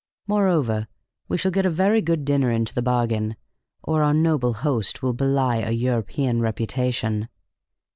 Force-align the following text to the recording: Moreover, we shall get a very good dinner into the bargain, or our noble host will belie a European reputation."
Moreover, 0.25 0.87
we 1.27 1.37
shall 1.37 1.51
get 1.51 1.67
a 1.67 1.69
very 1.69 2.01
good 2.01 2.25
dinner 2.25 2.49
into 2.49 2.73
the 2.73 2.81
bargain, 2.81 3.35
or 3.83 4.01
our 4.01 4.15
noble 4.15 4.53
host 4.53 5.03
will 5.03 5.13
belie 5.13 5.57
a 5.57 5.69
European 5.69 6.39
reputation." 6.41 7.29